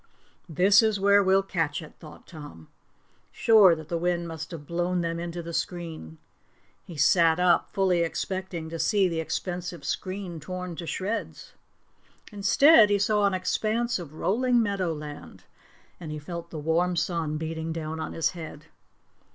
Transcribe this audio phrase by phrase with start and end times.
[0.49, 2.69] "This is where we'll catch it," thought Tom,
[3.31, 6.17] sure that the wind must have blown them into the screen.
[6.83, 11.53] He sat up, fully expecting to see the expensive screen torn to shreds.
[12.31, 15.43] Instead he saw an expanse of rolling meadowland,
[15.99, 18.65] and he felt the warm sun beating down on his head.